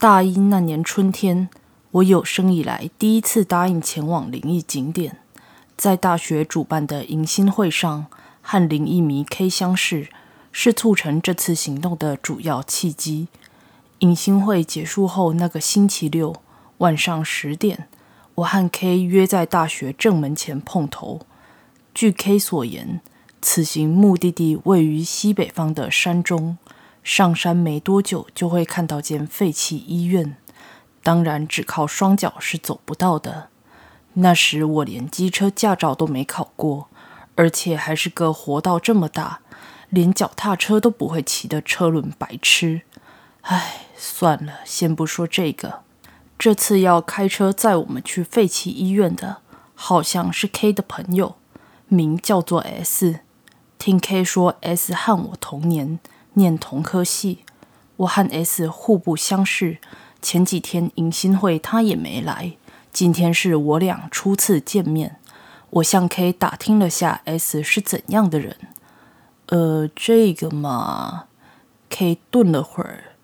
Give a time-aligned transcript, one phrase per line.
[0.00, 1.48] 大一那年春天，
[1.90, 5.16] 我有生以来第一次答应前往灵异景点。
[5.76, 8.06] 在大学主办的迎新会上，
[8.40, 10.08] 和灵异迷 K 相识，
[10.52, 13.26] 是促成这次行动的主要契机。
[13.98, 16.36] 迎新会结束后，那个星期六
[16.76, 17.88] 晚上十点，
[18.36, 21.22] 我和 K 约在大学正门前碰头。
[21.92, 23.00] 据 K 所言，
[23.42, 26.56] 此行目的地位于西北方的山中，
[27.08, 30.36] 上山没多久就会看到间废弃医院，
[31.02, 33.48] 当然只靠双脚是走不到的。
[34.12, 36.90] 那时我连机车驾照都没考过，
[37.34, 39.40] 而且还是个活到这么大
[39.88, 42.82] 连脚踏车都不会骑的车轮白痴。
[43.40, 45.80] 唉，算了，先不说这个。
[46.38, 49.38] 这次要开车载我们去废弃医院的，
[49.74, 51.36] 好像是 K 的朋友，
[51.86, 53.20] 名叫做 S。
[53.78, 55.98] 听 K 说，S 和我同年，
[56.38, 57.40] 念同科系。
[57.96, 59.76] 我和 S 互不相识，
[60.22, 62.52] 前几天迎新会他也没来。
[62.90, 65.16] 今天是我俩初次见面，
[65.70, 68.56] 我向 K 打听了下 S 是怎样的人。
[69.46, 71.24] 呃，这个嘛
[71.90, 73.16] ，K 顿了会儿，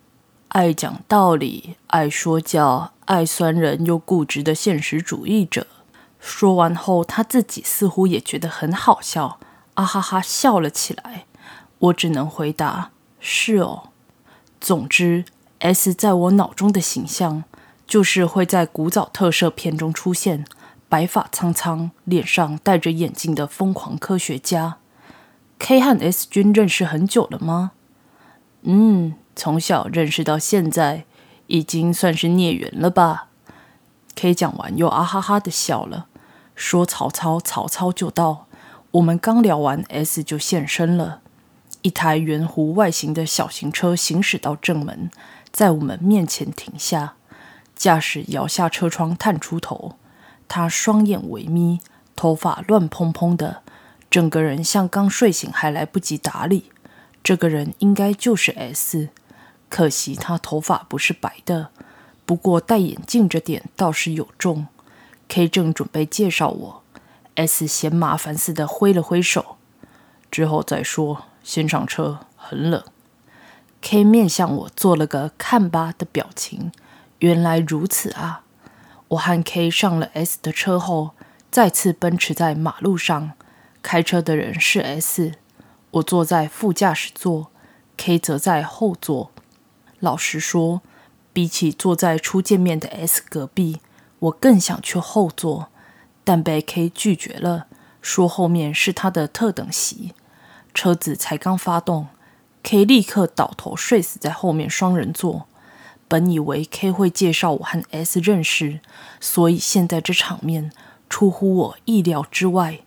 [0.48, 5.66] 爱讲道理，爱说教，爱酸人又固执的现实主义者。
[6.18, 9.38] 说完后，他自己似乎也觉得很好笑，
[9.74, 11.26] 啊哈哈笑了起来。
[11.78, 12.92] 我只能回答：
[13.26, 13.84] 是哦。
[14.60, 15.24] 总之
[15.60, 17.44] ，S 在我脑中的形象。
[17.86, 20.46] 就是会在古早特摄片中出现，
[20.88, 24.78] 白发苍苍、脸上戴着眼镜的疯狂科学家。
[25.58, 27.72] K 和 S 君认识很久了吗？
[28.62, 31.04] 嗯，从小认识到现在，
[31.46, 33.28] 已经算是孽缘了吧
[34.16, 36.06] ？K 讲完又啊哈哈的笑了，
[36.54, 38.46] 说：“曹操，曹操就到。”
[38.92, 41.20] 我们刚聊完，S 就现身了。
[41.84, 45.10] 一台圆弧外形的小型车行驶到正门，
[45.52, 47.16] 在我们面前停下。
[47.76, 49.98] 驾驶摇下车窗，探出头。
[50.48, 51.80] 他双眼微眯，
[52.16, 53.62] 头发乱蓬蓬的，
[54.08, 56.70] 整个人像刚睡醒还来不及打理。
[57.22, 59.10] 这个人应该就是 S，
[59.68, 61.68] 可惜他头发不是白的。
[62.24, 64.68] 不过戴眼镜这点倒是有重。
[65.28, 66.82] K 正准备介绍我
[67.34, 69.58] ，S 嫌麻烦似的挥了挥手，
[70.30, 71.26] 之后再说。
[71.44, 72.82] 先上车，很冷。
[73.80, 76.72] K 面向我做了个看吧的表情。
[77.20, 78.42] 原来如此啊！
[79.08, 81.10] 我和 K 上了 S 的车后，
[81.50, 83.32] 再次奔驰在马路上。
[83.82, 85.34] 开车的人是 S，
[85.92, 87.50] 我坐在副驾驶座
[87.98, 89.30] ，K 则在后座。
[90.00, 90.80] 老实说，
[91.32, 93.80] 比起坐在初见面的 S 隔壁，
[94.18, 95.68] 我更想去后座，
[96.24, 97.66] 但被 K 拒绝了，
[98.00, 100.14] 说后面是他的特等席。
[100.74, 102.08] 车子才刚发动
[102.64, 105.46] ，K 立刻倒头睡死在后面双人座。
[106.06, 108.80] 本以为 K 会介绍我和 S 认识，
[109.20, 110.70] 所以现在这场面
[111.08, 112.80] 出乎我意料之外。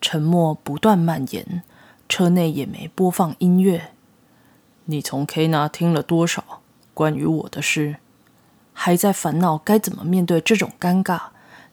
[0.00, 1.62] 沉默不断蔓延，
[2.08, 3.92] 车内也没播放音乐。
[4.84, 6.60] 你从 K 那听了多少
[6.94, 7.96] 关于我的事？
[8.72, 11.20] 还在烦恼该怎么面对这种尴尬，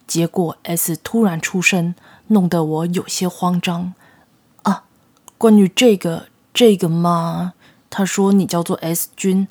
[0.08, 1.94] 结果 S 突然出声，
[2.28, 3.94] 弄得我有些慌张。
[5.38, 7.54] 关于这个这个吗？
[7.90, 9.48] 他说你叫做 S 君。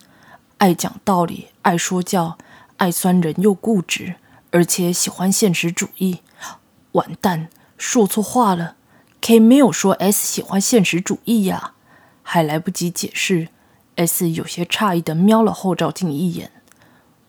[0.58, 2.38] 爱讲道理，爱说教，
[2.78, 4.14] 爱酸人又固执，
[4.50, 6.20] 而且喜欢现实主义。
[6.92, 8.76] 完蛋，说错话了。
[9.20, 11.72] K 没有说 S 喜欢现实主义呀，
[12.22, 13.48] 还来不及解释
[13.96, 16.50] ，S 有些诧异的瞄了后照镜一眼。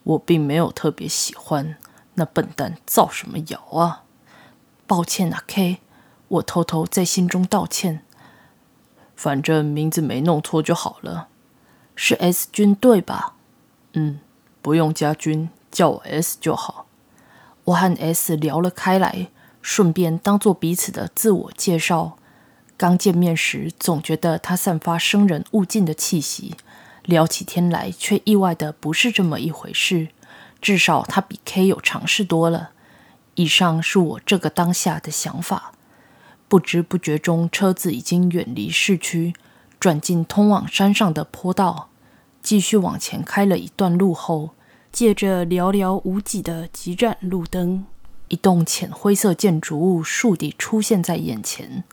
[0.04, 1.76] 我并没有特别喜欢，
[2.14, 4.04] 那笨蛋造什么谣啊？
[4.86, 5.80] 抱歉啊，K，
[6.28, 8.02] 我偷偷在心中道歉。
[9.16, 11.28] 反正名字没弄错就好了。
[11.96, 13.34] 是 S 军队吧？
[13.94, 14.20] 嗯，
[14.60, 16.86] 不用加军，叫我 S 就好。
[17.64, 19.28] 我和 S 聊了开来，
[19.62, 22.18] 顺便当做彼此的自我介绍。
[22.76, 26.54] 刚见面时，总觉得他散发生人勿近的气息，
[27.04, 30.08] 聊起天来却意外的不是这么一回事。
[30.60, 32.72] 至少他比 K 有尝试多了。
[33.36, 35.72] 以上是我这个当下的想法。
[36.48, 39.34] 不知不觉中，车子已经远离市区。
[39.78, 41.90] 转进通往山上的坡道，
[42.42, 44.50] 继续往前开了一段路后，
[44.90, 47.84] 借着寥寥无几的几盏路灯，
[48.28, 51.84] 一栋浅灰色建筑物竖地出现在眼前。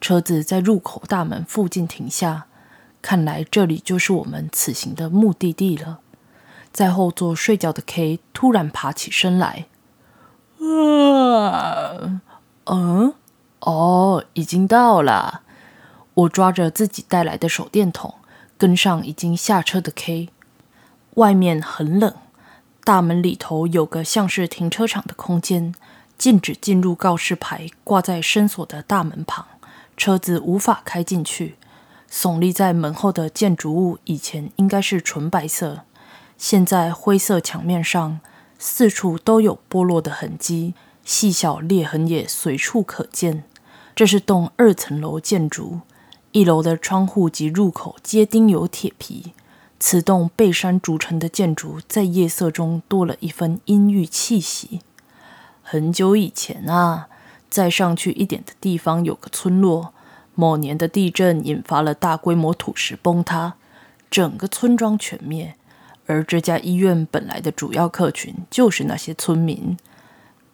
[0.00, 2.46] 车子在入口大门附近停下，
[3.02, 5.98] 看来这里就是我们此行的目的地了。
[6.72, 9.66] 在后座睡觉的 K 突然爬起身来，
[10.60, 12.20] 啊，
[12.64, 13.14] 嗯，
[13.64, 15.42] 哦，已经到了。
[16.14, 18.14] 我抓着自己带来的手电筒，
[18.56, 20.28] 跟上已经下车的 K。
[21.14, 22.14] 外面很冷，
[22.84, 25.74] 大门里头有个像是停车场的空间，
[26.18, 29.46] 禁止进入告示牌挂在深锁的大门旁，
[29.96, 31.56] 车子无法开进去。
[32.10, 35.80] 耸立在门后的建筑物以前应该是纯白色，
[36.36, 38.20] 现在灰色墙面上
[38.58, 40.74] 四处都有剥落的痕迹，
[41.04, 43.44] 细小裂痕也随处可见。
[43.94, 45.80] 这是栋二层楼建筑，
[46.32, 49.32] 一楼的窗户及入口皆钉有铁皮。
[49.78, 54.80] 此栋背山筑成的建筑，在夜色中多了一分阴郁气息。
[55.62, 57.08] 很久以前啊，
[57.48, 59.94] 再上去一点的地方有个村落，
[60.34, 63.54] 某年的地震引发了大规模土石崩塌，
[64.10, 65.54] 整个村庄全灭。
[66.06, 69.76] 而这家医院本来的主要客群就是那些村民。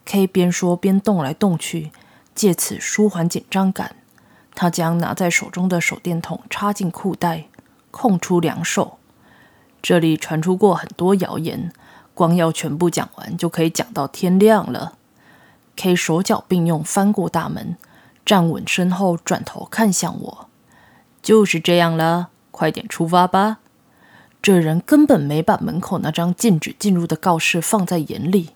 [0.05, 1.91] K 边说边动来动去，
[2.35, 3.97] 借此舒缓紧张感。
[4.55, 7.47] 他将拿在手中的手电筒插进裤袋，
[7.91, 8.99] 空出两手。
[9.81, 11.73] 这里传出过很多谣言，
[12.13, 14.95] 光要全部讲完就可以讲到天亮了。
[15.77, 17.77] K 手脚并用翻过大门，
[18.27, 20.49] 站稳身后转头看向我，
[21.23, 23.61] 就是这样了，快点出发吧。
[24.43, 28.51] 这人根本没把门口那张禁止进入的告示放在眼里，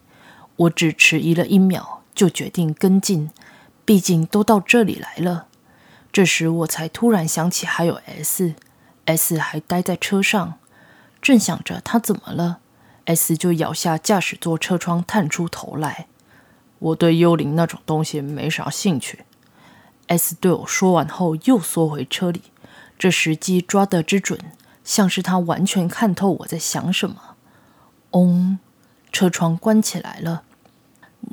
[0.57, 3.31] 我只迟疑了一秒，就决定跟进，
[3.85, 5.47] 毕竟都到这里来了。
[6.13, 10.55] 这时我才突然想起还有 S，S 还待在车上。
[11.21, 12.61] 正想着他怎么了
[13.07, 16.07] ，S 就摇下驾驶座车窗，探出头来。
[16.79, 19.25] 我对幽灵那种东西没啥兴趣。
[20.07, 22.43] S 对我说完后，又缩回车里。
[22.99, 24.39] 这时机抓得之准，
[24.85, 27.37] 像是他完全看透我在想什么。
[28.11, 28.59] 嗡，
[29.11, 30.43] 车窗关起来了。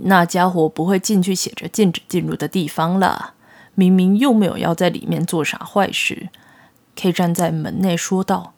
[0.03, 3.33] 那家伙不会进去写着禁止进入的地方了。
[3.75, 6.29] 明明又没有要在里面做啥坏事。
[6.95, 8.53] K 站在门内说道。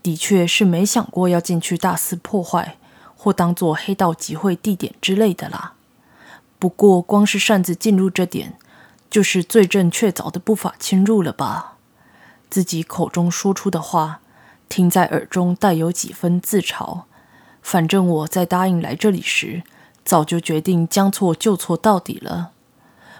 [0.00, 2.76] 的确是没想过要进去大肆破坏，
[3.16, 5.74] 或当做黑道集会地点之类的啦。
[6.58, 8.56] 不过，光是擅自进入这点，
[9.10, 11.74] 就是罪证确凿的不法侵入了吧？
[12.48, 14.20] 自己口中说出的话，
[14.68, 17.02] 听在耳中带有几分自嘲。
[17.60, 19.62] 反正我在答应来这里时，
[20.08, 22.52] 早就决定将错就错到底了。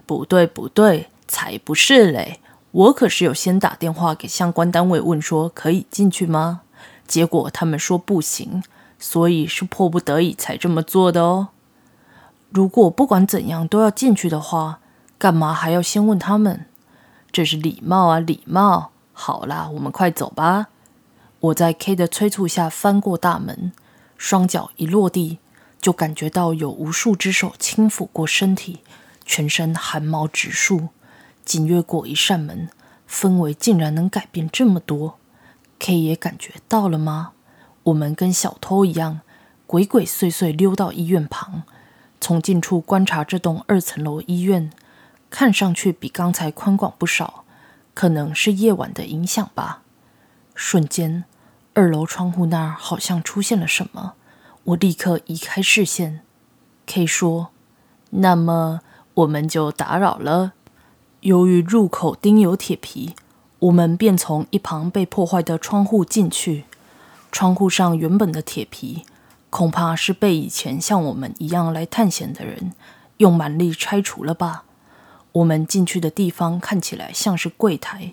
[0.07, 2.41] 不对，不对，才不是嘞！
[2.71, 6.63] 我可是有先打电话给相关单位问说可以进去吗？
[7.07, 8.63] 结果他们说不行，
[8.99, 11.49] 所以是迫不得已才这么做的哦。
[12.49, 14.81] 如果不管怎样都要进去的话，
[15.19, 16.65] 干嘛还要先问他们？
[17.31, 18.93] 这是礼貌啊，礼貌。
[19.13, 20.69] 好啦，我们快走吧。
[21.41, 23.73] 我在 K 的催促下翻过大门，
[24.17, 25.39] 双脚一落地，
[25.81, 28.81] 就感觉到有无数只手轻抚过身体，
[29.25, 30.89] 全身汗毛直竖。
[31.45, 32.69] 紧越过一扇门，
[33.09, 35.19] 氛围竟然能改变这么多。
[35.79, 37.33] K 也感觉到了吗？
[37.85, 39.21] 我们跟小偷一样，
[39.67, 41.63] 鬼鬼祟祟溜到医院旁，
[42.21, 44.71] 从近处观察这栋二层楼医院，
[45.31, 47.45] 看上去比刚才宽广不少，
[47.95, 49.83] 可能是夜晚的影响吧。
[50.55, 51.25] 瞬间，
[51.73, 54.15] 二楼窗户那儿好像出现了什么，
[54.69, 56.21] 我立刻移开视线。
[56.87, 57.49] K 说
[58.11, 58.81] ：“那么
[59.15, 60.53] 我们就打扰了。
[61.21, 63.15] 由于入口钉有铁皮。”
[63.61, 66.67] 我们便从一旁被破坏的窗户进去。
[67.33, 69.05] 窗户上原本的铁皮，
[69.51, 72.73] 恐怕是被以前像我们一样来探险的人
[73.17, 74.63] 用蛮力拆除了吧。
[75.33, 78.13] 我们进去的地方看起来像是柜台，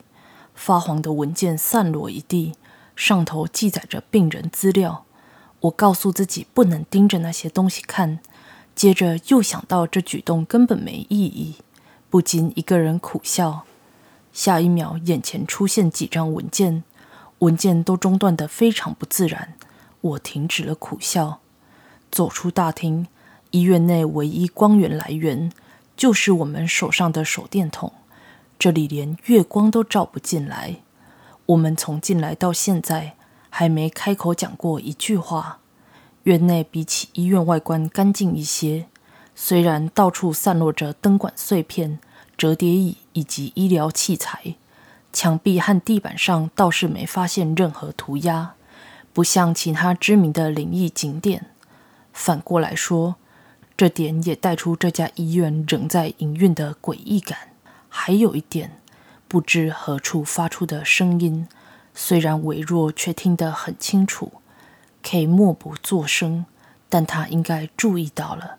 [0.56, 2.53] 发黄的文件散落一地，
[2.96, 5.06] 上头记载着病人资料。
[5.65, 8.19] 我告诉自己不能盯着那些东西看，
[8.75, 11.55] 接着又想到这举动根本没意义，
[12.10, 13.65] 不禁一个人苦笑。
[14.34, 16.84] 下一秒，眼前出现几张文件，
[17.39, 19.53] 文件都中断得非常不自然。
[20.01, 21.39] 我停止了苦笑，
[22.12, 23.07] 走出大厅。
[23.51, 25.50] 医院内唯一光源来源
[25.95, 27.93] 就是我们手上的手电筒，
[28.60, 30.77] 这里连月光都照不进来。
[31.45, 33.15] 我们从进来到现在
[33.58, 35.60] 还没开口讲过一句话。
[36.24, 38.88] 院内比起医院外观干净一些，
[39.34, 42.00] 虽然到处散落着灯管碎片。
[42.38, 44.56] 折叠椅以及医疗器材，
[45.14, 48.56] 墙壁和地板上倒是没发现任何涂鸦，
[49.14, 51.46] 不像其他知名的灵异景点。
[52.12, 53.16] 反过来说，
[53.78, 57.38] 这点也带出这家医院仍在营运的诡异感。
[57.88, 58.82] 还有一点，
[59.30, 61.48] 不知何处发出的声音，
[61.98, 64.34] 虽然微弱，却听得很清楚。
[65.02, 66.46] K 默不作声，
[66.90, 68.58] 但他应该注意到了。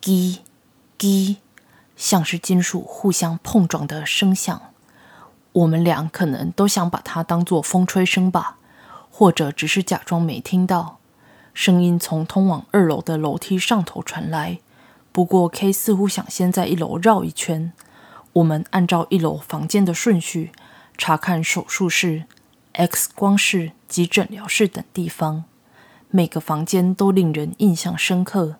[0.00, 0.40] 滴，
[0.96, 1.38] 滴。
[1.96, 4.62] 像是金属互相碰撞的声响，
[5.52, 8.56] 我们俩可能都想把它当作风吹声吧，
[9.10, 10.98] 或者只是假装没听到。
[11.52, 14.58] 声音从通往二楼的楼梯上头传来。
[15.12, 17.72] 不过 K 似乎想先在一楼绕一圈。
[18.32, 20.52] 我们按照一楼房间的顺序
[20.96, 22.24] 查看手术室、
[22.72, 25.44] X 光室及诊疗室等地方。
[26.10, 28.56] 每个房间都令人印象深刻，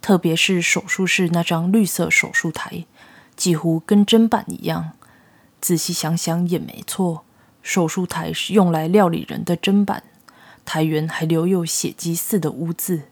[0.00, 2.86] 特别是手术室那张绿色手术台，
[3.36, 4.92] 几乎跟砧板一样。
[5.60, 7.24] 仔细想想也没错，
[7.62, 10.02] 手术台是用来料理人的砧板。
[10.66, 13.02] 台缘还留有血迹似的污渍。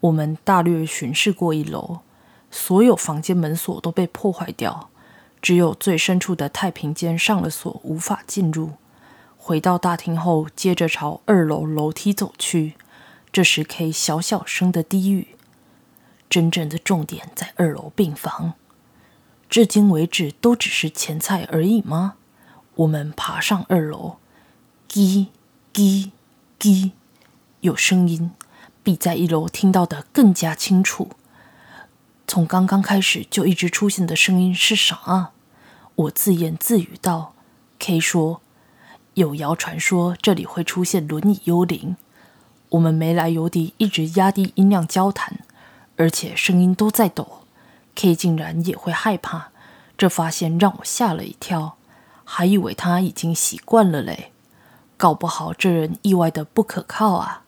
[0.00, 1.98] 我们大略巡视过一楼，
[2.50, 4.88] 所有房间门锁都被破坏掉，
[5.42, 8.72] 只有最深处的太平间上了锁，无法进入。
[9.48, 12.74] 回到大厅后，接着朝二楼楼梯走去。
[13.32, 15.28] 这时，K 小小声的低语
[16.28, 18.52] ：“真正的重点在二楼病房。
[19.48, 22.16] 至今为止，都只是前菜而已吗？”
[22.76, 24.18] 我们爬上二楼，
[24.86, 25.28] 叽
[25.72, 26.10] 叽。
[26.58, 26.92] 滴，
[27.60, 28.32] 有声音，
[28.82, 31.08] 比在一楼听到的更加清楚。
[32.26, 35.30] 从刚刚开始就一直出现的声音是啥？
[35.94, 37.32] 我自言自语道。
[37.78, 38.42] K 说
[39.18, 41.96] ：“有谣传说这里会出现轮椅幽灵。”
[42.70, 45.38] 我们没来由地一直压低音量交谈，
[45.96, 47.40] 而且声音都在抖。
[47.94, 49.48] K 竟然也会害怕，
[49.96, 51.76] 这发现让我吓了一跳，
[52.24, 54.32] 还以为他已经习惯了嘞。
[54.98, 57.42] 搞不好这人意外的不可靠啊！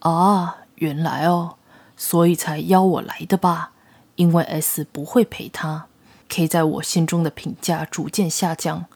[0.00, 1.56] 啊，原来哦，
[1.96, 3.72] 所以才邀我来的吧？
[4.16, 5.86] 因为 S 不会陪他。
[6.28, 8.86] K 在我心中的评价逐渐下降，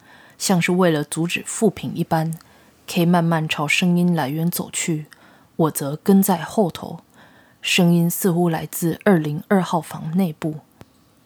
[0.43, 2.37] 像是为了阻止复评一般。
[2.89, 5.07] K 慢慢朝声音来源走去，
[5.55, 6.99] 我则跟在后头。
[7.61, 10.57] 声音似乎来自二零二号房内部，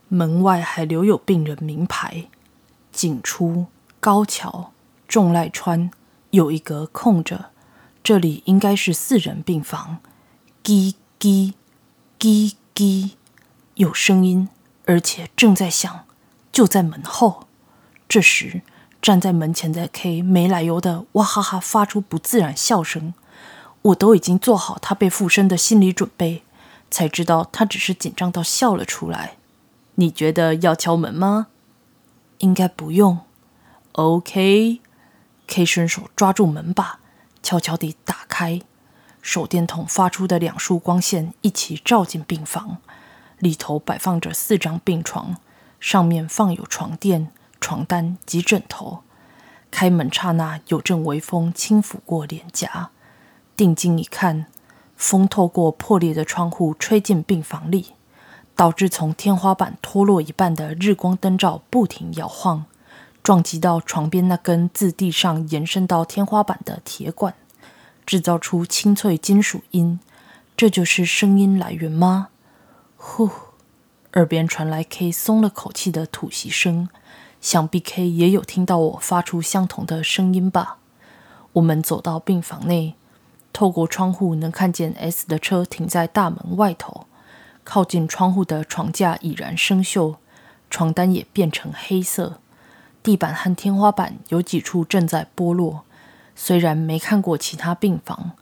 [0.08, 2.26] 门外还留有病人名牌：
[2.92, 3.68] 景出、
[4.00, 4.75] 高桥、
[5.08, 5.90] 仲赖川。
[6.32, 7.46] 有一格空着，
[8.04, 9.96] 这里应该是四人病房。
[10.62, 11.54] 叽叽
[12.18, 13.12] 叽叽，
[13.76, 14.50] 有声音，
[14.85, 16.04] 而且正在响，
[16.52, 17.46] 就在门后。
[18.06, 18.61] 这时，
[19.06, 23.14] 站在门前的 K 没来由的哇哈哈发出不自然笑声。
[23.82, 26.42] 我都已经做好他被附身的心理准备，
[26.90, 29.36] 才知道他只是紧张到笑了出来。
[29.94, 31.46] 你觉得要敲门吗？
[32.38, 33.20] 应该不用。
[33.92, 34.80] OK。
[35.46, 36.98] K 伸手抓住门把，
[37.44, 38.60] 悄悄地打开。
[39.22, 42.78] 手电筒发出的两束光线一起照进病房，
[43.38, 45.36] 里头摆放着四张病床，
[45.78, 49.02] 上面放有床垫、床单及枕头。
[49.70, 52.90] 开门刹那，有阵微风轻拂过脸颊。
[53.56, 54.46] 定睛一看，
[54.96, 57.94] 风透过破裂的窗户吹进病房里，
[58.54, 62.64] 导致从天花板脱落一半的日光灯罩不停摇晃。
[63.22, 67.34] 撞击到床边那根自地上延伸到天花板的铁管，
[68.06, 69.98] 制造出清脆金属音。
[70.56, 72.28] 这就是声音来源吗？
[72.96, 73.28] 呼，
[74.12, 76.88] 耳边传来 K 松了口气的吐息声。
[77.47, 80.79] 想必 K 也有听到我发出相同的声音吧？
[81.53, 82.97] 我们走到病房内，
[83.53, 87.07] 透过窗户能看见 S 的车停在大门外头。
[87.62, 90.17] 靠近窗户的床架已然生锈，
[90.69, 92.41] 床单也变成黑色。
[93.05, 95.85] 地板和天花板有几处正在剥落，
[96.35, 98.33] 虽然没看过其他病房，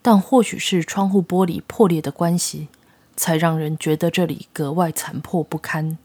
[0.00, 2.68] 但或许是窗户玻璃破裂的关系，
[3.16, 5.98] 才让人觉得这里格外残破不堪。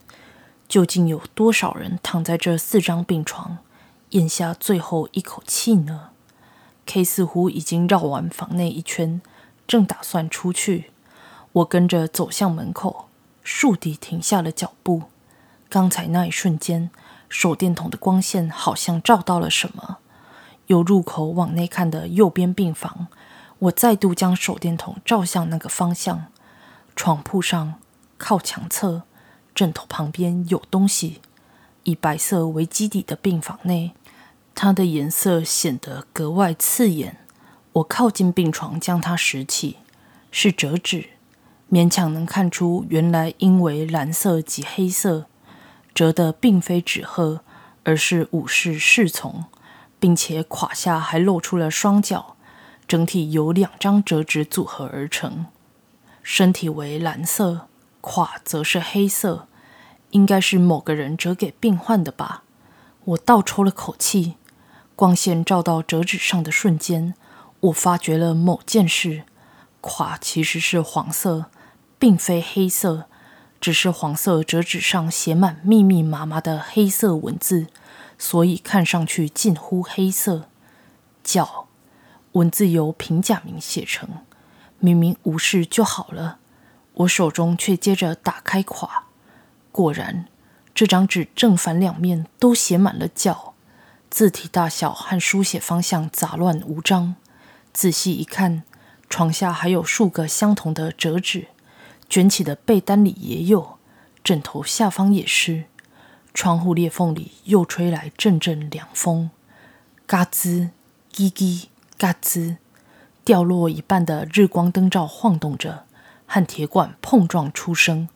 [0.67, 3.59] 究竟有多少人躺在这四张病床，
[4.09, 6.09] 咽下最后一口气呢
[6.85, 9.21] ？K 似乎已经绕完房内一圈，
[9.67, 10.91] 正打算出去。
[11.51, 13.07] 我跟着走向门口，
[13.43, 15.03] 倏地停下了脚步。
[15.69, 16.89] 刚才那一瞬间。
[17.29, 19.97] 手电筒的光线好像照到了什么。
[20.67, 23.07] 由入口往内看的右边病房，
[23.59, 26.27] 我再度将手电筒照向那个方向。
[26.95, 27.73] 床铺上，
[28.17, 29.03] 靠墙侧，
[29.57, 31.19] 枕头旁边有东西。
[31.81, 33.93] 以白色为基底的病房内，
[34.53, 37.17] 它的颜色显得格外刺眼。
[37.73, 39.77] 我靠近病床，将它拾起，
[40.29, 41.09] 是折纸，
[41.71, 45.25] 勉强能看出原来因为蓝色及黑色。
[45.95, 47.41] 折的并非纸鹤，
[47.83, 49.45] 而是武士侍从，
[49.99, 52.35] 并且胯下还露出了双脚。
[52.87, 55.47] 整体由两张折纸组合而成，
[56.21, 57.67] 身体为蓝色，
[58.01, 59.47] 垮则是黑色，
[60.11, 62.43] 应该是某个人折给病患的吧。
[63.05, 64.35] 我倒抽了口气，
[64.95, 67.13] 光线照到折纸上的瞬间，
[67.61, 69.23] 我发觉了某件事：
[69.81, 71.45] 垮其实是黄色，
[71.97, 73.05] 并非黑色。
[73.59, 77.65] 只是黄色折纸上写满密密麻麻的黑色文字，
[78.19, 80.43] 所以看上去近乎黑色。
[81.23, 81.67] 脚，
[82.33, 84.07] 文字由平假名写成，
[84.77, 86.37] 明明无事就好了，
[86.97, 89.03] 我手中却接着打开垮。
[89.71, 90.25] 果然，
[90.73, 93.53] 这张纸正反两面都写满了叫，
[94.09, 97.15] 字体大小和书写方向杂乱无章。
[97.71, 98.63] 仔细一看，
[99.09, 101.49] 床下还有数个相同的折纸，
[102.09, 103.77] 卷起的被单里也有，
[104.23, 105.65] 枕头下方也是。
[106.33, 109.31] 窗户裂缝里又吹来阵阵凉风，
[110.05, 110.69] 嘎吱，
[111.11, 111.65] 叽叽，
[111.97, 112.57] 嘎吱。
[113.23, 115.86] 掉落一半的日光灯罩晃动着，
[116.27, 118.07] 和铁管碰撞出声。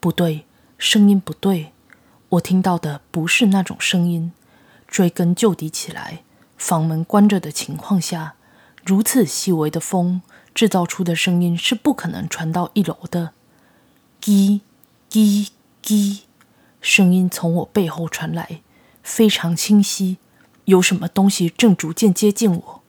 [0.00, 1.72] 不对，声音不对，
[2.30, 4.32] 我听到的不是那种声音。
[4.88, 6.24] 追根究底起来，
[6.56, 8.34] 房门关着的情况下，
[8.84, 13.32] 如此细微的风制造出的声音是不可能传到一楼的。
[14.20, 14.60] 叽
[15.08, 15.50] 叽
[15.84, 16.22] 叽，
[16.80, 18.62] 声音从我背后传来，
[19.04, 20.16] 非常清晰。
[20.64, 22.82] 有什么东西正逐渐接近我，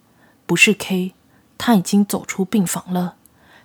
[0.46, 1.14] 不是 K。
[1.58, 3.18] 他已经走出病房了，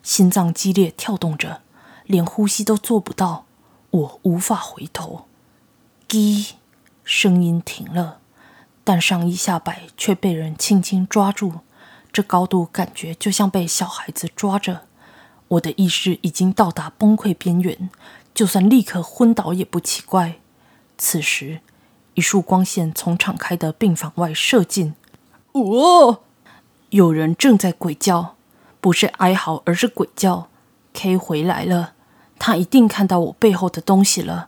[0.06, 1.62] 心脏激烈跳动着，
[2.04, 3.44] 连呼吸都做不到。
[3.90, 5.26] 我无法回头。
[6.06, 6.54] 滴，
[7.02, 8.20] 声音停了，
[8.84, 11.54] 但上衣下摆却被人轻轻抓住，
[12.12, 14.82] 这高度感觉就像被小孩子抓着。
[15.48, 17.90] 我的意识已经到达崩溃边缘，
[18.32, 20.36] 就算立刻昏倒也不奇怪。
[20.96, 21.58] 此时，
[22.14, 24.94] 一束光线从敞开的病房外射进。
[25.50, 26.20] 哦。
[26.90, 28.35] 有人正在鬼叫，
[28.86, 30.46] 不是哀嚎，而是鬼叫。
[30.94, 31.94] K 回来了，
[32.38, 34.46] 他一定看到我背后的东西了。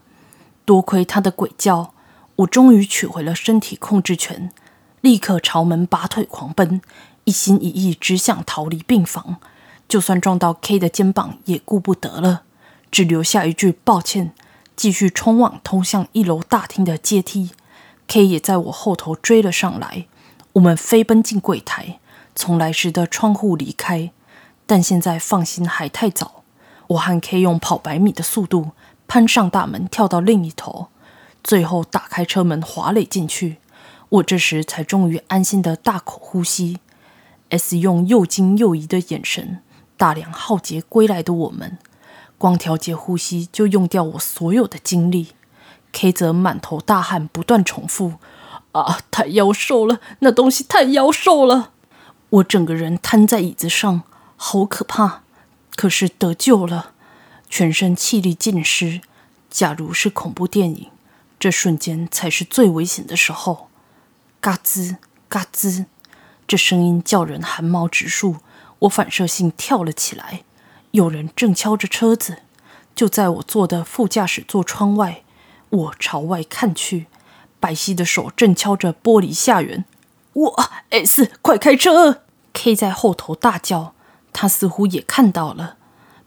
[0.63, 1.93] 多亏他的鬼叫，
[2.37, 4.49] 我终于取回了身体控制权，
[5.01, 6.79] 立刻朝门拔腿狂奔，
[7.25, 9.41] 一心一意只想逃离病房。
[9.89, 12.43] 就算撞到 K 的肩膀，也顾不得了，
[12.89, 14.33] 只留下一句抱歉，
[14.77, 17.51] 继续冲往通向一楼大厅的阶梯。
[18.07, 20.05] K 也在我后头追了上来，
[20.53, 21.99] 我们飞奔进柜台。
[22.33, 24.13] 从来时的窗户离开，
[24.69, 26.43] 但现在放心还太早。
[26.89, 28.69] 我和 K 用跑百米的速度
[29.07, 30.89] 攀上大门，跳到另一头，
[31.43, 33.57] 最后打开车门滑垒进去。
[34.09, 36.77] 我这时才终于安心的大口呼吸。
[37.49, 39.63] S 用又惊又疑的眼神
[39.97, 41.79] 打量浩劫归来的我们，
[42.37, 45.29] 光调节呼吸就用掉我所有的精力。
[45.91, 48.13] K 则满头大汗，不断重复
[48.73, 51.71] ：“啊，太妖兽了，那东西太妖兽了。”
[52.29, 54.03] 我整个人瘫在椅子上，
[54.41, 55.23] 好可怕！
[55.75, 56.93] 可是得救了，
[57.49, 59.01] 全身气力尽失。
[59.49, 60.89] 假如是恐怖电影，
[61.37, 63.67] 这瞬间才是最危险的时候。
[64.39, 64.95] 嘎吱
[65.27, 65.87] 嘎吱，
[66.47, 68.37] 这声音叫人汗毛直竖。
[68.79, 70.43] 我反射性跳了起来，
[70.91, 72.43] 有人正敲着车子，
[72.95, 75.23] 就在我坐的副驾驶座窗外。
[75.69, 77.07] 我朝外看去，
[77.59, 79.83] 白皙的手正敲着玻璃下缘。
[80.31, 82.23] 我 S，快开车
[82.53, 83.93] ！K 在后头大叫，
[84.33, 85.77] 他似乎也看到了。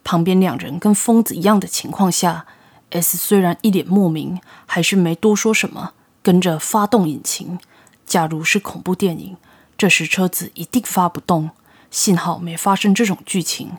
[0.05, 2.47] 旁边两人跟疯子一样的情况下
[2.91, 7.59] ，S 虽然一脸莫名，还是没多说什么，跟着发动引擎。
[8.05, 9.37] 假如是恐怖电影，
[9.79, 11.51] 这时车子一定发不动。
[11.91, 13.73] 幸好没发生这种剧情。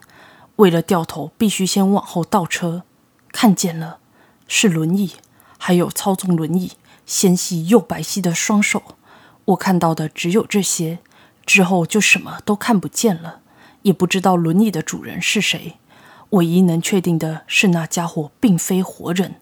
[0.58, 2.84] 为了掉头，必须先往后倒车。
[3.32, 3.98] 看见了，
[4.48, 5.14] 是轮椅，
[5.58, 6.74] 还有操纵轮椅
[7.06, 8.84] 纤细又白皙的双手。
[9.46, 11.00] 我看到的只有这些，
[11.46, 13.42] 之后就什么都看不见了，
[13.84, 15.78] 也不知道轮椅的主人是谁。
[16.32, 19.36] 唯一能确定的是，那家伙并非活人。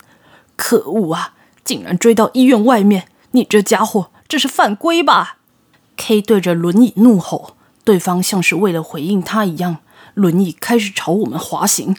[0.58, 1.34] 可恶啊！
[1.64, 3.08] 竟然追到医院外面！
[3.32, 5.38] 你这家伙，这是犯规吧
[5.96, 9.78] ？K 对着轮椅怒吼，对方像是为了回应他一样，
[10.14, 11.96] 轮椅开始朝我们滑行。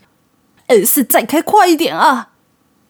[0.67, 2.33] S，再开快一点啊！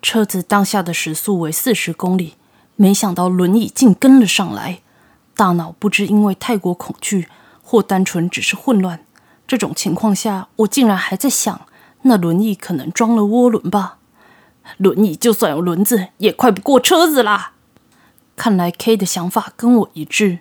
[0.01, 2.35] 车子当下的时速为四十公里，
[2.75, 4.81] 没想到轮椅竟跟了上来。
[5.37, 7.29] 大脑不知因为太过恐惧，
[7.63, 9.05] 或单纯只是混乱。
[9.53, 11.67] 这种情况下，我竟然还在想，
[12.05, 13.99] 那轮椅可能装了涡轮吧？
[14.79, 17.53] 轮椅就算有轮子，也快不过车子啦。
[18.35, 20.39] 看来 K 的想法跟我一致。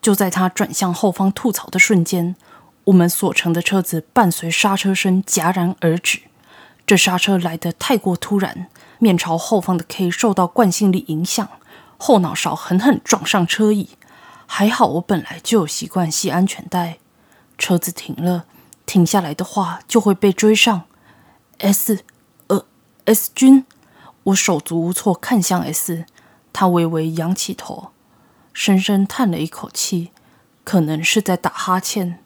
[0.00, 2.36] 就在他转向后方吐槽的瞬间，
[2.84, 6.20] 我们所乘的车子伴随刹车声戛然而止。
[6.86, 8.68] 这刹车来得太过突然，
[9.00, 11.48] 面朝后方的 K 受到惯性力影响，
[11.98, 13.88] 后脑勺狠狠撞上车椅。
[14.46, 16.98] 还好，我本来就有习惯系安全带。
[17.62, 18.44] 车子停了，
[18.86, 20.82] 停下来的话就会被追上。
[21.58, 22.04] S，
[22.48, 22.66] 呃
[23.04, 23.64] ，S 君，
[24.24, 26.04] 我手足无措看向 S，
[26.52, 27.92] 他微微仰起头，
[28.52, 30.10] 深深叹了一口气，
[30.64, 32.18] 可能是在打哈欠。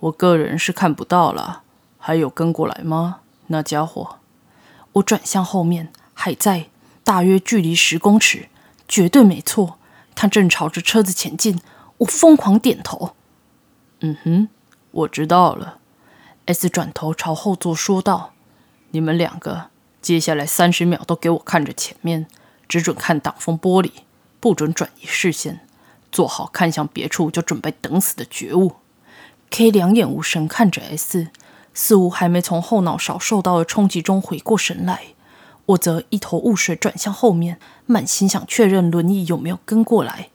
[0.00, 1.62] 我个人是看不到了，
[1.98, 3.20] 还有跟过来吗？
[3.46, 4.16] 那家伙？
[4.92, 6.66] 我转向后面，还在，
[7.02, 8.50] 大约距离十公尺，
[8.86, 9.78] 绝对没错。
[10.14, 11.62] 他正朝着车子前进，
[11.96, 13.16] 我疯狂点头。
[14.06, 14.48] 嗯哼，
[14.90, 15.78] 我知道了。
[16.44, 18.34] S 转头朝后座说道
[18.92, 19.70] ：“你们两个，
[20.02, 22.26] 接下来三十秒都给我看着前面，
[22.68, 23.90] 只准看挡风玻璃，
[24.40, 25.60] 不准转移视线，
[26.12, 28.74] 做好看向别处就准备等死的觉悟。
[29.48, 31.28] ”K 两眼无神看着 S，
[31.72, 35.00] 似乎还没从后脑勺受到的冲击中回过神来。
[35.64, 40.28] 我则一头雾水，转向后面，满心想确认轮椅有没有跟过来。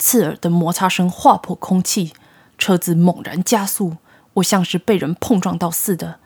[0.00, 2.12] 刺耳的摩擦声划破空气，
[2.58, 3.96] 车子猛然加速，
[4.34, 6.18] 我像是被人碰撞到似的，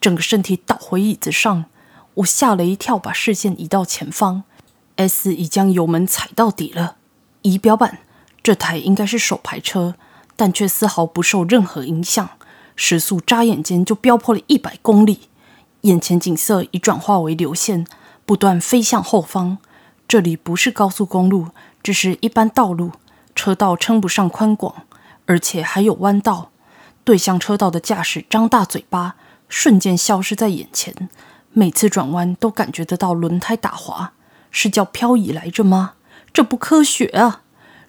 [0.00, 1.66] 整个身体倒回椅子上。
[2.14, 4.44] 我吓了一跳，把视线移到前方
[4.96, 6.96] ，S 已将油门踩到底了。
[7.42, 7.98] 仪表板，
[8.42, 9.94] 这台应该是手排车，
[10.34, 12.30] 但却丝毫不受任何影响，
[12.74, 15.28] 时速眨眼间就飙破了一百公里。
[15.82, 17.86] 眼前景色已转化为流线，
[18.24, 19.58] 不断飞向后方。
[20.08, 21.48] 这里不是高速公路，
[21.82, 22.92] 只是一般道路，
[23.34, 24.84] 车道称不上宽广，
[25.26, 26.50] 而且还有弯道。
[27.04, 29.14] 对向车道的驾驶张大嘴巴，
[29.48, 31.08] 瞬间消失在眼前。
[31.52, 34.12] 每次转弯都感觉得到轮胎打滑，
[34.50, 35.94] 是叫漂移来着吗？
[36.32, 37.42] 这不科学啊！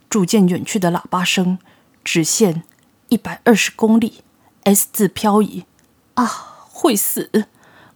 [0.10, 1.58] 逐渐远去的喇叭声，
[2.04, 2.64] 直线
[3.10, 4.22] 一百二十公里
[4.64, 5.66] ，S 字漂移
[6.14, 6.26] 啊，
[6.70, 7.48] 会死！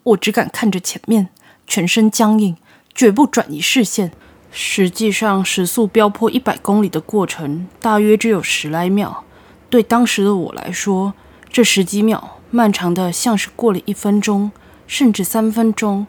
[0.04, 1.30] 我只敢看着前面，
[1.67, 2.58] 全身僵硬，
[2.93, 4.12] 绝不转移视线。
[4.51, 9.23] 实际上，时速飙破一百公里的过程大约只有十来秒。
[9.72, 11.14] 对当时的我来说，
[11.50, 14.52] 这十几秒漫长的像是过了一分钟，
[14.86, 16.08] 甚至三分钟。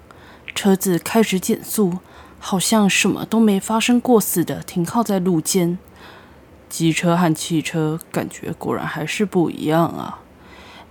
[0.52, 1.98] 车子开始减速，
[2.40, 5.78] 好像什么都没发生过似的，停靠在路肩。
[6.68, 10.18] 机车和汽车感觉果然还是不一样啊。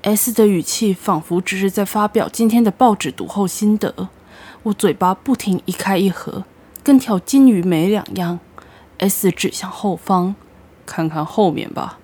[0.04, 4.08] S 的语气仿佛只是在发表今天的报纸读后心得。
[4.64, 6.46] 我嘴巴不停一开一合，
[6.82, 8.40] 跟条金鱼没两样。
[9.00, 10.36] S 指向后方，
[10.86, 11.98] 看看后面吧。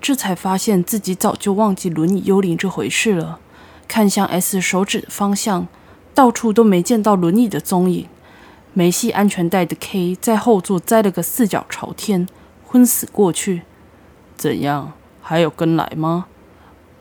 [0.00, 3.38] 这才发现自己早就忘记轮椅幽灵这回事了。
[3.86, 5.68] 看向 S 手指的方向，
[6.14, 8.06] 到处都没见到轮椅的踪影。
[8.72, 12.28] 没系安全带的 K 在后座栽了个四脚朝天，
[12.64, 13.62] 昏死过去。
[14.36, 14.92] 怎样？
[15.20, 16.26] 还有跟来吗？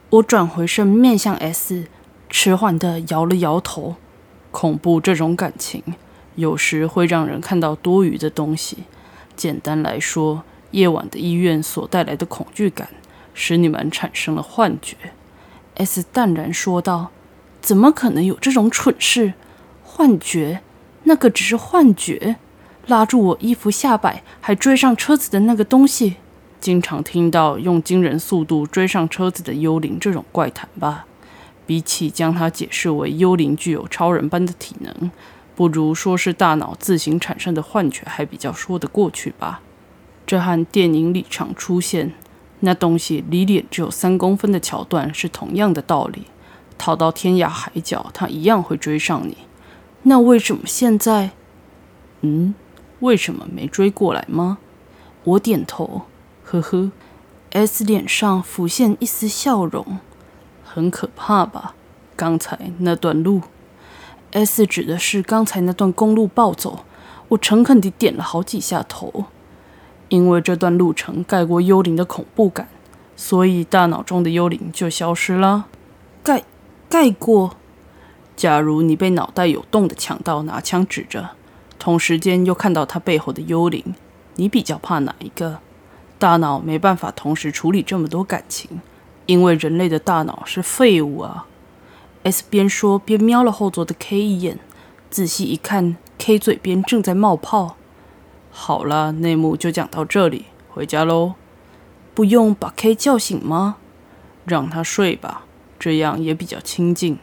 [0.10, 1.86] 我转回身，面向 S，
[2.30, 3.96] 迟缓地摇了摇头。
[4.52, 5.84] 恐怖这种感情，
[6.34, 8.80] 有时会让人看到多余的东西。
[9.36, 12.90] 简单来说，夜晚的医院所带来的恐惧感，
[13.34, 14.96] 使你们产生了幻觉。
[15.76, 17.12] S 淡然说道
[17.62, 19.34] ：“怎么可能有这种蠢事？
[19.84, 20.62] 幻觉？
[21.04, 22.36] 那个只是幻觉。
[22.88, 26.16] 拉住我衣服下摆，还追上车子的那个东西。”
[26.60, 31.06] 经常听到用惊人速度追上车子的幽灵这种怪谈吧？
[31.66, 35.12] 比起将它解释为幽灵具有超人般的体能，
[35.56, 39.62] 不如说是大脑自行产生的幻觉还比较说得过去吧。
[40.30, 42.14] 这和电影里常出现
[42.60, 46.26] 那东西离脸只有三公分的桥段是同样的道理。
[46.78, 49.36] 逃到天涯海角，它一样会追上你。
[50.04, 51.32] 那为什么现在？
[52.22, 52.54] 嗯，
[53.00, 54.60] 为什么没追过来吗？
[55.24, 56.04] 我点头。
[56.44, 56.92] 呵呵
[57.50, 59.98] ，S 脸上浮现一丝笑容，
[60.64, 61.74] 很可怕吧？
[62.16, 63.42] 刚才那段路
[64.34, 66.86] ，S 指的是刚才那段公路暴走。
[67.30, 69.26] 我诚恳地点了好几下头，
[70.10, 72.68] 因为这段路程盖过幽灵的恐怖感，
[73.16, 75.68] 所以大脑中的幽灵就消失了。
[76.24, 76.44] 盖
[76.90, 77.56] 盖过？
[78.36, 81.32] 假如你被脑袋有洞的强盗拿枪指着，
[81.78, 83.96] 同时间又看到他背后的幽灵，
[84.36, 85.60] 你比较怕哪一个？
[86.18, 88.82] 大脑没办法同时处理这么多感情，
[89.26, 91.46] 因为人类的大脑是废物啊。
[92.24, 94.60] S 边说边瞄了后座的 K 一眼，
[95.10, 97.78] 仔细一看，K 嘴边正在冒泡。
[98.62, 101.36] 好了，内幕就讲到这里，回家喽。
[102.14, 103.78] 不用把 K 叫醒吗？
[104.44, 105.46] 让他睡吧，
[105.80, 107.20] 这样也比较清静。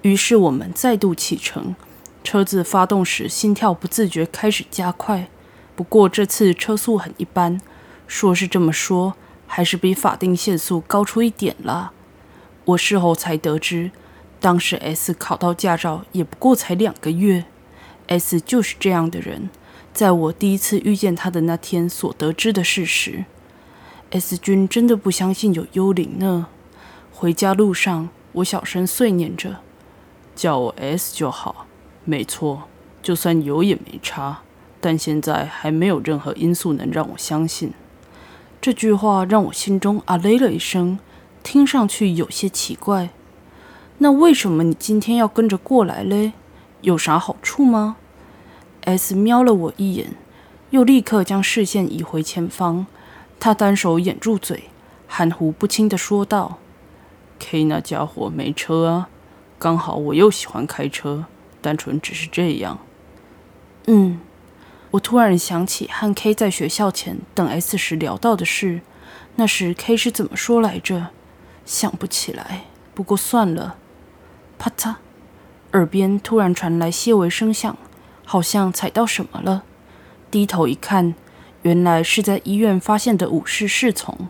[0.00, 1.76] 于是我们再度启程，
[2.24, 5.28] 车子发动时心跳不自觉开始加快，
[5.76, 7.60] 不过这次车速很一般。
[8.06, 9.14] 说是这么说，
[9.46, 11.92] 还是比法定限速高出一点了。
[12.64, 13.90] 我事后才得知，
[14.40, 17.44] 当时 S 考到驾照也不过才两个月。
[18.06, 19.50] S 就是这样的人，
[19.96, 23.24] 在我第一次遇见他的那天所得知的事实。
[24.10, 26.48] S 君真的不相信有幽灵呢。
[27.10, 29.60] 回家路上，我小声碎念着
[30.36, 31.66] ：“叫我 S 就好。”
[32.04, 32.64] 没错，
[33.02, 34.42] 就算有也没差。
[34.82, 37.72] 但现在还没有任何因素能让我相信。
[38.60, 40.98] 这句话让我心中啊嘞了一声，
[41.42, 43.08] 听上去有些奇怪。
[43.96, 46.34] 那为什么你今天要跟着过来嘞？
[46.82, 47.96] 有啥好处吗
[48.86, 50.14] ？S 瞄了我一眼，
[50.70, 52.86] 又立刻将视线移回前方。
[53.38, 54.70] 他单手掩住嘴，
[55.06, 56.58] 含糊不清地说道
[57.38, 59.08] ：“K 那家伙没车啊，
[59.58, 61.26] 刚好我又喜欢开车，
[61.60, 62.78] 单纯只是这样。
[63.86, 64.20] 嗯，
[64.92, 68.80] 我突然想起和 K 在学校前等 S 时聊到的事，
[69.34, 71.08] 那时 K 是怎么说来着？
[71.64, 73.76] 想不起来，不过算了。
[74.58, 74.94] 啪嚓，
[75.72, 77.76] 耳边突然传来些微声响，
[78.26, 79.62] 好像踩到什么了。
[80.30, 81.14] 低头一看，
[81.62, 84.28] 原来是在医院发现的武士侍从。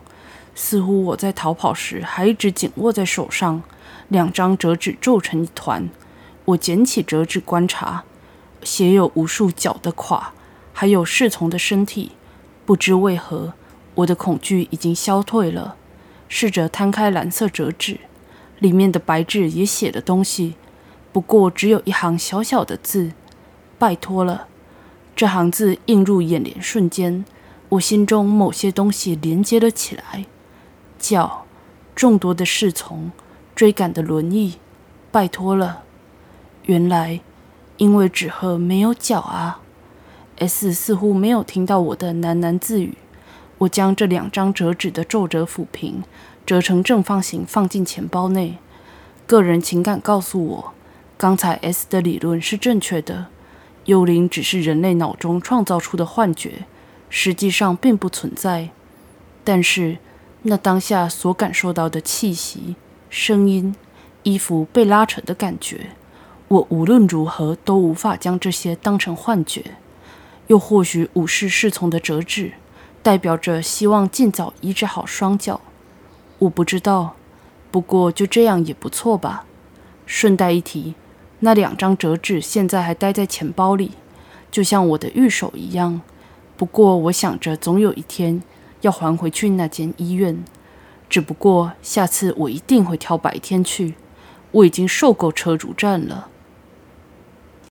[0.55, 3.61] 似乎我在逃跑时还一直紧握在手上，
[4.07, 5.89] 两张折纸皱成一团。
[6.45, 8.05] 我捡起折纸观察，
[8.63, 10.31] 写有无数脚的垮，
[10.71, 12.13] 还有侍从的身体。
[12.65, 13.53] 不知为何，
[13.95, 15.75] 我的恐惧已经消退了。
[16.29, 17.99] 试着摊开蓝色折纸，
[18.59, 20.55] 里面的白纸也写了东西，
[21.11, 23.11] 不过只有一行小小的字
[23.77, 24.47] ：“拜托了。”
[25.15, 27.25] 这行字映入眼帘，瞬间，
[27.69, 30.25] 我心中某些东西连接了起来。
[30.99, 31.45] 脚，
[31.95, 33.11] 众多的侍从，
[33.55, 34.57] 追赶的轮椅，
[35.11, 35.83] 拜托了。
[36.65, 37.21] 原来，
[37.77, 39.61] 因为纸鹤没有脚啊。
[40.37, 42.95] S 似乎没有听到我的喃喃自语。
[43.57, 46.03] 我将这两张折纸的皱褶抚平，
[46.45, 48.59] 折成正方形，放进钱包内。
[49.25, 50.73] 个人情感告诉我，
[51.17, 53.29] 刚才 S 的理论是正确的。
[53.87, 56.63] 幽灵只是人类脑中创造出的幻觉，
[57.09, 58.69] 实际上并不存在。
[59.43, 59.97] 但是。
[60.43, 62.75] 那当下所感受到的气息、
[63.09, 63.75] 声音、
[64.23, 65.87] 衣服被拉扯的感觉，
[66.47, 69.75] 我无论如何都无法将这些当成幻觉。
[70.45, 72.53] 又或许武士侍从的折纸
[73.03, 75.59] 代表着希望尽早医治好双脚，
[76.39, 77.15] 我不知道。
[77.69, 79.43] 不过就这样也不错吧。
[80.05, 80.93] 顺带一提，
[81.39, 83.91] 那两张折纸现在还待在钱包里，
[84.49, 86.01] 就像我的玉手一样。
[86.55, 88.41] 不过我想着，总有一天。
[88.81, 90.45] 要还回去那间医院，
[91.09, 93.95] 只不过下次我一定会挑白天去。
[94.51, 96.29] 我已经受够车主站了。